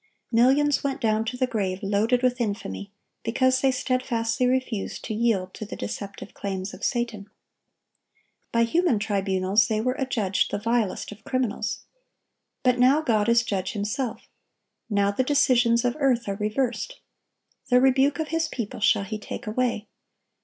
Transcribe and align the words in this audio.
Millions 0.31 0.83
went 0.83 0.99
down 0.99 1.23
to 1.23 1.37
the 1.37 1.45
grave 1.45 1.77
loaded 1.83 2.23
with 2.23 2.41
infamy, 2.41 2.91
because 3.21 3.61
they 3.61 3.69
steadfastly 3.69 4.47
refused 4.47 5.05
to 5.05 5.13
yield 5.13 5.53
to 5.53 5.63
the 5.63 5.75
deceptive 5.75 6.33
claims 6.33 6.73
of 6.73 6.83
Satan. 6.83 7.29
By 8.51 8.63
human 8.63 8.97
tribunals 8.97 9.67
they 9.67 9.79
were 9.79 9.93
adjudged 9.99 10.49
the 10.49 10.57
vilest 10.57 11.11
of 11.11 11.23
criminals. 11.23 11.83
But 12.63 12.79
now 12.79 13.01
"God 13.01 13.29
is 13.29 13.43
judge 13.43 13.73
Himself."(1127) 13.73 14.27
Now 14.89 15.11
the 15.11 15.23
decisions 15.23 15.85
of 15.85 15.95
earth 15.99 16.27
are 16.27 16.35
reversed. 16.35 16.99
"The 17.69 17.79
rebuke 17.79 18.17
of 18.17 18.29
His 18.29 18.47
people 18.47 18.79
shall 18.79 19.03
He 19.03 19.19
take 19.19 19.45
away." 19.45 19.85